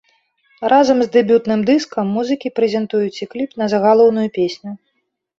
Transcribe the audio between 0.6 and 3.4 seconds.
Разам з дэбютным дыскам музыкі прэзентуюць і